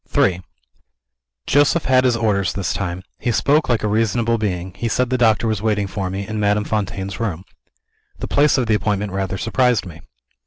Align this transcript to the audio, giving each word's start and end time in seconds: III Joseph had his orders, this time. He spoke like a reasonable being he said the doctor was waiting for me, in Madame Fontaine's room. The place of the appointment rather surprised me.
III 0.17 0.41
Joseph 1.45 1.85
had 1.85 2.05
his 2.05 2.17
orders, 2.17 2.53
this 2.53 2.73
time. 2.73 3.03
He 3.19 3.31
spoke 3.31 3.69
like 3.69 3.83
a 3.83 3.87
reasonable 3.87 4.39
being 4.39 4.73
he 4.73 4.87
said 4.87 5.11
the 5.11 5.15
doctor 5.19 5.45
was 5.45 5.61
waiting 5.61 5.85
for 5.85 6.09
me, 6.09 6.27
in 6.27 6.39
Madame 6.39 6.63
Fontaine's 6.63 7.19
room. 7.19 7.43
The 8.17 8.27
place 8.27 8.57
of 8.57 8.65
the 8.65 8.73
appointment 8.73 9.11
rather 9.11 9.37
surprised 9.37 9.85
me. 9.85 10.01